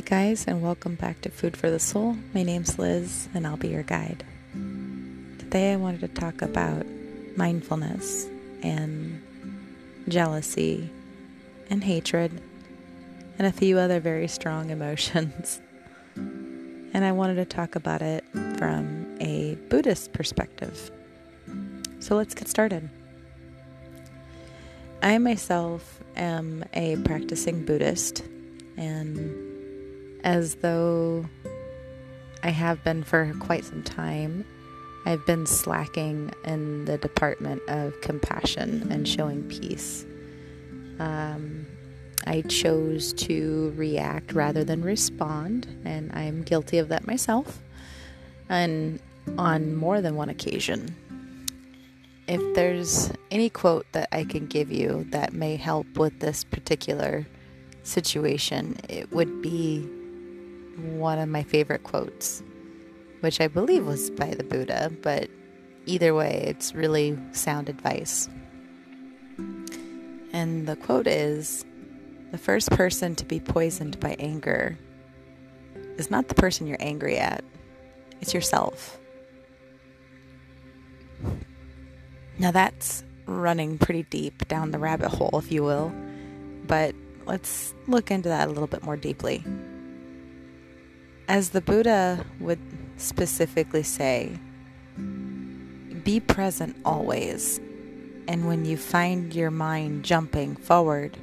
[0.00, 2.16] Hey guys, and welcome back to Food for the Soul.
[2.32, 4.24] My name's Liz, and I'll be your guide.
[5.38, 6.86] Today I wanted to talk about
[7.36, 8.26] mindfulness
[8.62, 9.20] and
[10.08, 10.88] jealousy
[11.68, 12.32] and hatred
[13.36, 15.60] and a few other very strong emotions.
[16.14, 18.24] and I wanted to talk about it
[18.56, 20.90] from a Buddhist perspective.
[21.98, 22.88] So let's get started.
[25.02, 28.22] I myself am a practicing Buddhist,
[28.78, 29.50] and
[30.24, 31.24] as though
[32.42, 34.44] I have been for quite some time,
[35.06, 40.04] I've been slacking in the department of compassion and showing peace.
[40.98, 41.66] Um,
[42.26, 47.60] I chose to react rather than respond, and I'm guilty of that myself,
[48.48, 49.00] and
[49.38, 50.94] on more than one occasion.
[52.28, 57.26] If there's any quote that I can give you that may help with this particular
[57.82, 59.88] situation, it would be
[60.98, 62.42] one of my favorite quotes,
[63.20, 65.28] which I believe was by the Buddha, but
[65.86, 68.28] either way, it's really sound advice.
[70.32, 71.64] And the quote is
[72.30, 74.78] The first person to be poisoned by anger
[75.96, 77.44] is not the person you're angry at,
[78.20, 78.98] it's yourself.
[82.38, 85.92] Now that's running pretty deep down the rabbit hole, if you will,
[86.66, 86.94] but
[87.26, 89.44] let's look into that a little bit more deeply.
[91.30, 92.58] As the Buddha would
[92.96, 94.36] specifically say,
[96.02, 97.60] be present always.
[98.26, 101.16] And when you find your mind jumping forward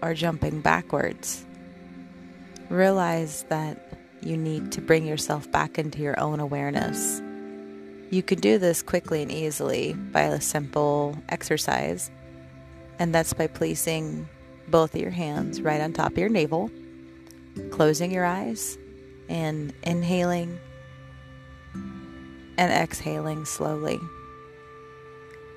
[0.00, 1.44] or jumping backwards,
[2.70, 7.20] realize that you need to bring yourself back into your own awareness.
[8.10, 12.10] You can do this quickly and easily by a simple exercise,
[12.98, 14.26] and that's by placing
[14.68, 16.70] both of your hands right on top of your navel,
[17.70, 18.78] closing your eyes,
[19.28, 20.58] and inhaling
[21.74, 24.00] and exhaling slowly.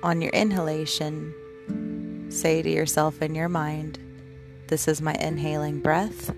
[0.02, 1.34] On your inhalation,
[2.30, 3.98] say to yourself in your mind,
[4.68, 6.30] This is my inhaling breath.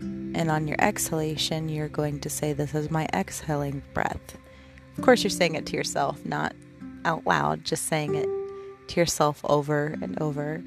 [0.00, 4.38] And on your exhalation, you're going to say, This is my exhaling breath.
[4.96, 6.54] Of course, you're saying it to yourself, not
[7.04, 8.28] out loud, just saying it
[8.88, 10.62] to yourself over and over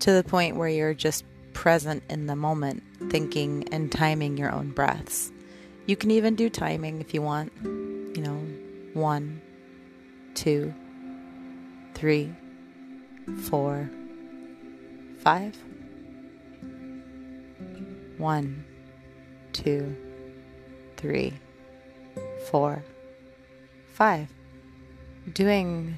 [0.00, 1.24] to the point where you're just
[1.56, 5.32] present in the moment, thinking and timing your own breaths.
[5.86, 8.46] You can even do timing if you want, you know,
[8.92, 9.40] one,
[10.34, 10.74] two,
[11.94, 12.30] three,
[13.44, 13.90] four,
[15.18, 15.56] five.
[18.18, 18.62] One,
[19.54, 19.96] two,
[20.98, 21.32] three,
[22.50, 22.84] four,
[23.94, 24.28] five.
[25.32, 25.96] Doing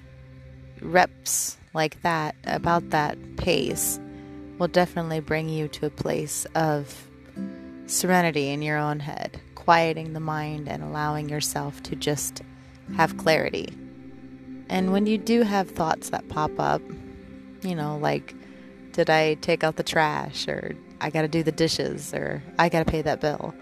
[0.80, 3.98] reps like that, about that pace,
[4.58, 7.08] will definitely bring you to a place of
[7.86, 12.42] serenity in your own head, quieting the mind and allowing yourself to just
[12.96, 13.68] have clarity.
[14.68, 16.82] And when you do have thoughts that pop up,
[17.62, 18.34] you know, like,
[18.92, 22.84] did I take out the trash, or I gotta do the dishes, or I gotta
[22.84, 23.54] pay that bill,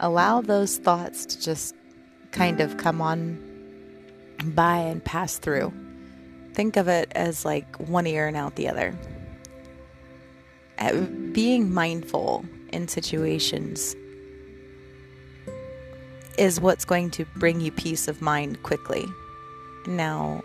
[0.00, 1.74] allow those thoughts to just
[2.32, 3.42] kind of come on
[4.44, 5.72] by and pass through.
[6.52, 8.94] Think of it as like one ear and out the other
[11.32, 13.96] being mindful in situations
[16.38, 19.06] is what's going to bring you peace of mind quickly.
[19.86, 20.42] Now,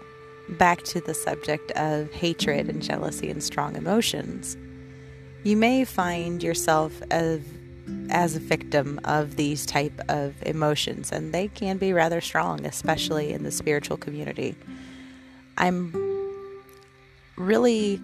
[0.50, 4.58] back to the subject of hatred and jealousy and strong emotions.
[5.44, 7.42] You may find yourself as
[8.10, 13.34] as a victim of these type of emotions and they can be rather strong especially
[13.34, 14.56] in the spiritual community.
[15.58, 15.92] I'm
[17.38, 18.00] really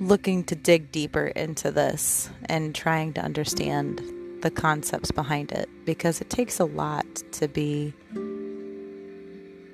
[0.00, 4.00] looking to dig deeper into this and trying to understand
[4.42, 7.94] the concepts behind it because it takes a lot to be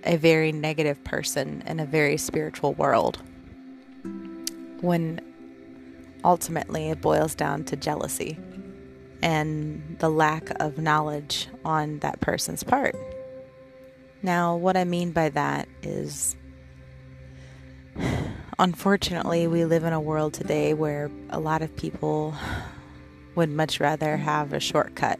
[0.04, 3.19] a very negative person in a very spiritual world
[4.80, 5.21] when
[6.24, 8.39] ultimately it boils down to jealousy
[9.22, 12.94] and the lack of knowledge on that person's part.
[14.22, 16.36] Now, what I mean by that is
[18.60, 22.34] unfortunately, we live in a world today where a lot of people
[23.34, 25.18] would much rather have a shortcut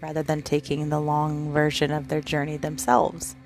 [0.00, 3.36] rather than taking the long version of their journey themselves.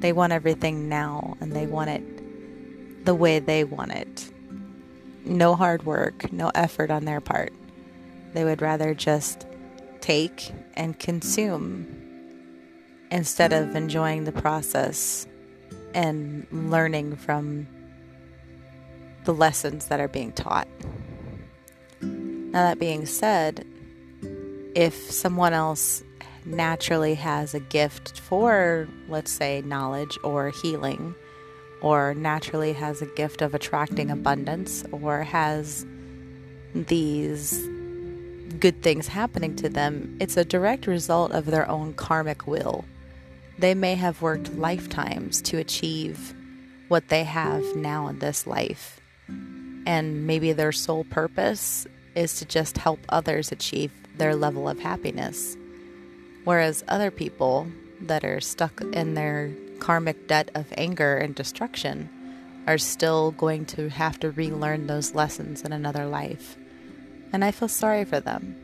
[0.00, 4.28] They want everything now and they want it the way they want it.
[5.24, 7.52] No hard work, no effort on their part.
[8.34, 9.46] They would rather just
[10.00, 11.86] take and consume
[13.12, 15.28] instead of enjoying the process
[15.94, 17.68] and learning from
[19.28, 20.66] the lessons that are being taught.
[22.00, 23.66] Now, that being said,
[24.74, 26.02] if someone else
[26.46, 31.14] naturally has a gift for, let's say, knowledge or healing,
[31.82, 35.84] or naturally has a gift of attracting abundance, or has
[36.74, 37.60] these
[38.58, 42.82] good things happening to them, it's a direct result of their own karmic will.
[43.58, 46.34] They may have worked lifetimes to achieve
[46.88, 48.97] what they have now in this life.
[49.88, 55.56] And maybe their sole purpose is to just help others achieve their level of happiness.
[56.44, 57.66] Whereas other people
[58.02, 59.50] that are stuck in their
[59.80, 62.10] karmic debt of anger and destruction
[62.66, 66.58] are still going to have to relearn those lessons in another life.
[67.32, 68.56] And I feel sorry for them.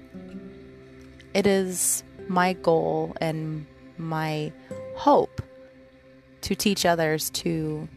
[1.33, 3.65] It is my goal and
[3.97, 4.53] my
[4.95, 5.41] hope
[6.43, 7.89] to teach others to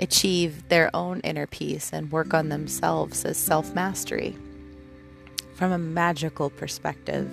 [0.00, 4.36] achieve their own inner peace and work on themselves as self mastery.
[5.54, 7.30] From a magical perspective,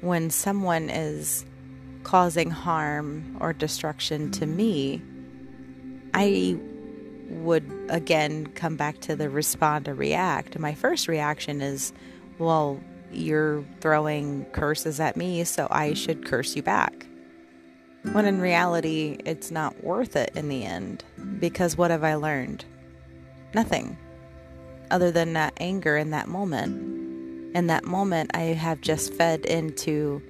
[0.00, 1.44] when someone is
[2.04, 5.02] causing harm or destruction to me,
[6.14, 6.56] I
[7.28, 10.58] would again come back to the respond or react.
[10.58, 11.92] My first reaction is,
[12.38, 12.80] well,
[13.12, 17.07] you're throwing curses at me, so I should curse you back.
[18.12, 21.04] When in reality, it's not worth it in the end.
[21.38, 22.64] Because what have I learned?
[23.54, 23.96] Nothing.
[24.90, 27.54] Other than that anger in that moment.
[27.54, 30.22] In that moment, I have just fed into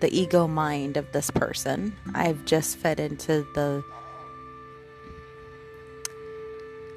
[0.00, 1.94] the ego mind of this person.
[2.14, 3.84] I've just fed into the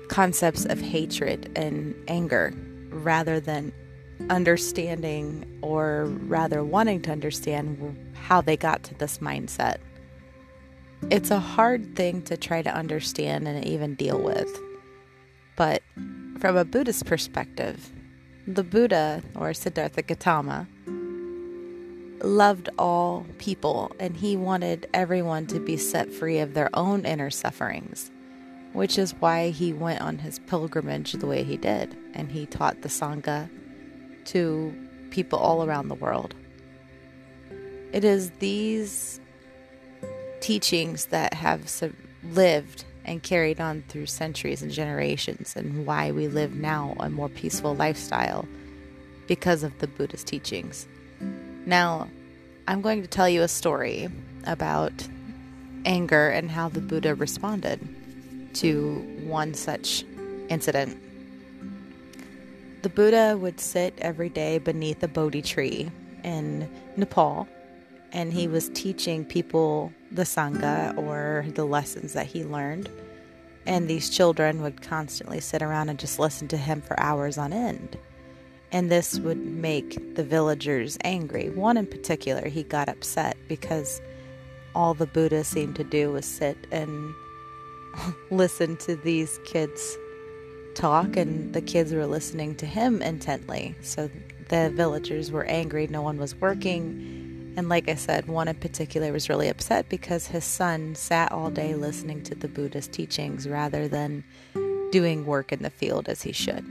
[0.08, 2.54] concepts of hatred and anger
[2.92, 3.74] rather than
[4.30, 9.78] understanding or rather wanting to understand how they got to this mindset.
[11.12, 14.50] It's a hard thing to try to understand and even deal with.
[15.56, 15.84] But
[16.40, 17.92] from a Buddhist perspective,
[18.48, 20.68] the Buddha, or Siddhartha Gautama,
[22.24, 27.30] loved all people and he wanted everyone to be set free of their own inner
[27.30, 28.10] sufferings,
[28.72, 32.82] which is why he went on his pilgrimage the way he did and he taught
[32.82, 33.50] the Sangha
[34.26, 34.74] to
[35.12, 36.34] people all around the world.
[37.92, 39.20] It is these
[40.44, 41.82] teachings that have
[42.22, 47.30] lived and carried on through centuries and generations, and why we live now a more
[47.30, 48.46] peaceful lifestyle
[49.26, 50.86] because of the Buddhist teachings.
[51.66, 52.10] Now,
[52.68, 54.10] I'm going to tell you a story
[54.46, 54.92] about
[55.86, 57.80] anger and how the Buddha responded
[58.56, 60.04] to one such
[60.50, 60.98] incident.
[62.82, 65.90] The Buddha would sit every day beneath a Bodhi tree
[66.26, 67.48] in Nepal
[68.12, 72.90] and he was teaching people the Sangha or the lessons that he learned.
[73.66, 77.54] And these children would constantly sit around and just listen to him for hours on
[77.54, 77.98] end.
[78.72, 81.50] And this would make the villagers angry.
[81.50, 84.02] One in particular, he got upset because
[84.76, 87.14] all the Buddha seemed to do was sit and
[88.32, 89.98] listen to these kids
[90.76, 93.76] talk, and the kids were listening to him intently.
[93.82, 94.10] So
[94.50, 97.23] the villagers were angry, no one was working
[97.56, 101.50] and like I said, one in particular was really upset because his son sat all
[101.50, 104.24] day listening to the Buddhist teachings rather than
[104.92, 106.66] doing work in the field as he should.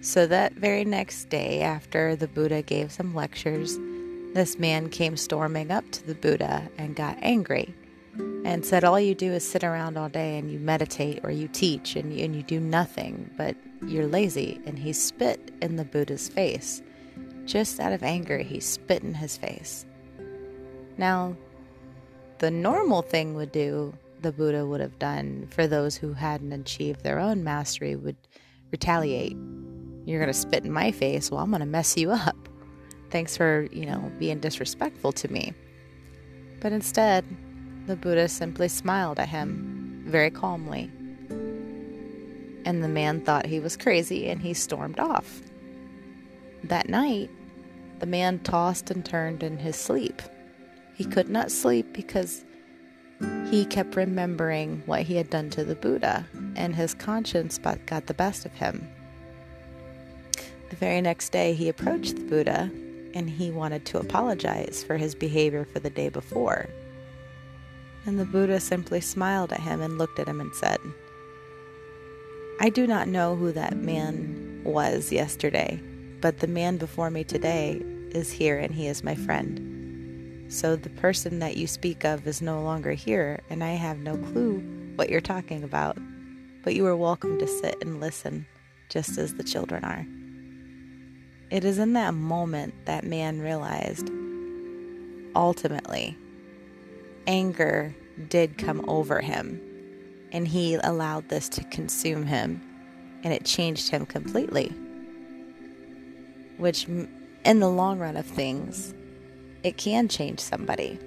[0.00, 3.76] So that very next day, after the Buddha gave some lectures,
[4.34, 7.74] this man came storming up to the Buddha and got angry
[8.44, 11.48] and said, All you do is sit around all day and you meditate or you
[11.48, 13.56] teach and you, and you do nothing, but
[13.86, 14.60] you're lazy.
[14.66, 16.82] And he spit in the Buddha's face
[17.48, 19.86] just out of anger, he spit in his face.
[20.96, 21.36] Now,
[22.38, 27.02] the normal thing would do, the Buddha would have done for those who hadn't achieved
[27.02, 28.16] their own mastery would
[28.70, 29.36] retaliate.
[30.04, 32.36] You're going to spit in my face, well, I'm going to mess you up.
[33.10, 35.54] Thanks for, you know, being disrespectful to me.
[36.60, 37.24] But instead,
[37.86, 40.90] the Buddha simply smiled at him very calmly.
[42.64, 45.40] And the man thought he was crazy and he stormed off.
[46.64, 47.30] That night,
[48.00, 50.22] the man tossed and turned in his sleep.
[50.94, 52.44] He could not sleep because
[53.50, 58.14] he kept remembering what he had done to the Buddha, and his conscience got the
[58.14, 58.88] best of him.
[60.70, 62.70] The very next day, he approached the Buddha
[63.14, 66.68] and he wanted to apologize for his behavior for the day before.
[68.06, 70.78] And the Buddha simply smiled at him and looked at him and said,
[72.60, 75.80] I do not know who that man was yesterday,
[76.20, 79.64] but the man before me today is here and he is my friend.
[80.52, 84.16] So the person that you speak of is no longer here, and I have no
[84.16, 84.60] clue
[84.96, 85.98] what you're talking about.
[86.64, 88.46] But you are welcome to sit and listen,
[88.88, 90.06] just as the children are.
[91.50, 94.10] It is in that moment that man realized
[95.36, 96.16] ultimately
[97.26, 97.94] anger
[98.28, 99.60] did come over him
[100.32, 102.60] and he allowed this to consume him
[103.22, 104.74] and it changed him completely.
[106.58, 108.94] Which, in the long run of things,
[109.62, 110.98] it can change somebody.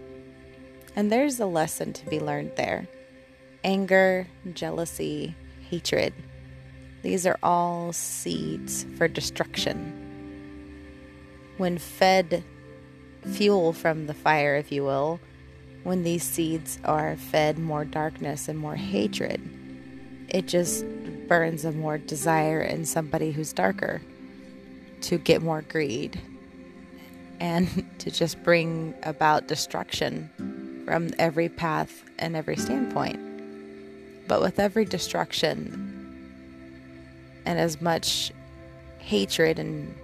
[0.96, 2.88] And there's a lesson to be learned there
[3.64, 5.36] anger, jealousy,
[5.70, 6.14] hatred.
[7.04, 9.98] These are all seeds for destruction.
[11.58, 12.44] When fed
[13.24, 15.20] fuel from the fire, if you will,
[15.84, 19.42] when these seeds are fed more darkness and more hatred,
[20.28, 20.86] it just
[21.28, 24.02] burns a more desire in somebody who's darker
[25.02, 26.20] to get more greed
[27.40, 30.30] and to just bring about destruction
[30.86, 33.20] from every path and every standpoint.
[34.28, 35.88] But with every destruction
[37.46, 38.32] and as much
[39.00, 39.96] hatred and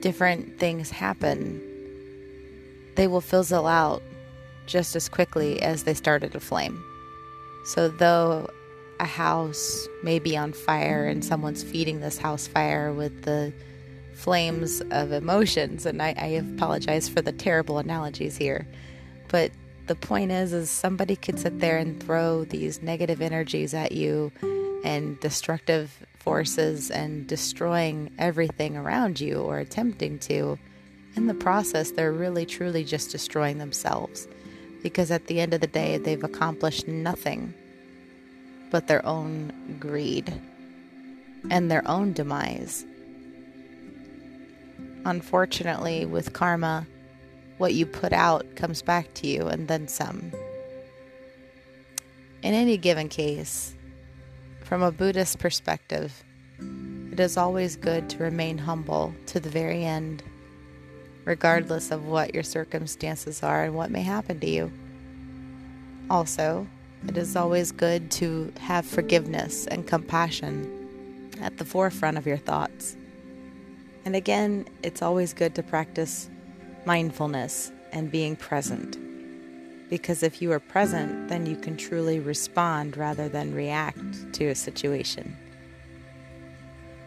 [0.00, 1.60] different things happen,
[2.96, 4.02] they will fizzle out
[4.66, 6.82] just as quickly as they started a flame.
[7.64, 8.50] So, though
[9.04, 13.52] a house may be on fire and someone's feeding this house fire with the
[14.14, 18.66] flames of emotions, and I, I apologize for the terrible analogies here,
[19.28, 19.50] but
[19.86, 24.32] the point is, is somebody could sit there and throw these negative energies at you
[24.82, 30.58] and destructive forces and destroying everything around you or attempting to.
[31.16, 34.26] In the process, they're really truly just destroying themselves
[34.82, 37.52] because at the end of the day, they've accomplished nothing
[38.70, 40.32] but their own greed
[41.50, 42.84] and their own demise.
[45.04, 46.86] Unfortunately, with karma,
[47.58, 50.32] what you put out comes back to you and then some.
[52.42, 53.74] In any given case,
[54.64, 56.24] from a Buddhist perspective,
[57.12, 60.22] it is always good to remain humble to the very end
[61.24, 64.72] regardless of what your circumstances are and what may happen to you.
[66.10, 66.66] Also,
[67.08, 72.96] it is always good to have forgiveness and compassion at the forefront of your thoughts.
[74.04, 76.28] And again, it's always good to practice
[76.84, 78.98] mindfulness and being present.
[79.88, 84.54] Because if you are present, then you can truly respond rather than react to a
[84.54, 85.36] situation.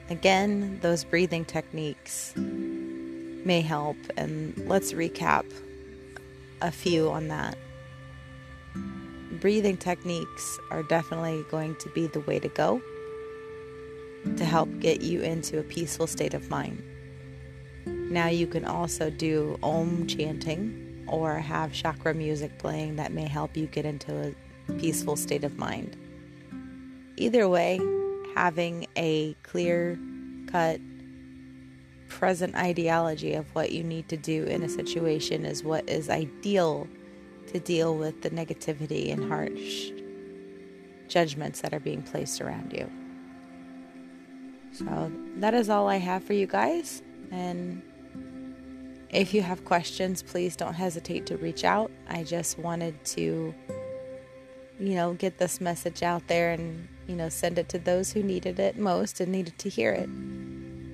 [0.10, 3.98] Again, those breathing techniques may help.
[4.16, 5.46] And let's recap
[6.62, 7.58] a few on that.
[9.32, 12.82] Breathing techniques are definitely going to be the way to go
[14.36, 16.82] to help get you into a peaceful state of mind.
[17.86, 23.56] Now, you can also do om chanting or have chakra music playing that may help
[23.56, 24.34] you get into
[24.70, 25.96] a peaceful state of mind.
[27.18, 27.80] Either way,
[28.36, 30.00] having a clear
[30.48, 30.80] cut
[32.08, 36.88] present ideology of what you need to do in a situation is what is ideal
[37.48, 39.92] to deal with the negativity and harsh
[41.08, 42.90] judgments that are being placed around you.
[44.74, 47.02] So, that is all I have for you guys.
[47.32, 47.82] And
[49.10, 51.92] if you have questions, please don't hesitate to reach out.
[52.10, 53.54] I just wanted to,
[54.80, 58.22] you know, get this message out there and, you know, send it to those who
[58.22, 60.10] needed it most and needed to hear it.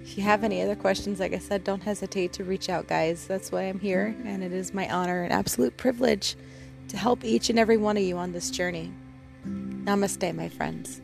[0.03, 3.25] If you have any other questions, like I said, don't hesitate to reach out, guys.
[3.25, 6.36] That's why I'm here, and it is my honor and absolute privilege
[6.89, 8.91] to help each and every one of you on this journey.
[9.48, 11.00] Namaste, my friends.